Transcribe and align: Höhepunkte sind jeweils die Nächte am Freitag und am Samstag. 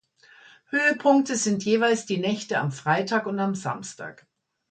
Höhepunkte 0.71 1.35
sind 1.35 1.63
jeweils 1.63 2.07
die 2.07 2.17
Nächte 2.17 2.57
am 2.57 2.71
Freitag 2.71 3.27
und 3.27 3.37
am 3.39 3.53
Samstag. 3.53 4.25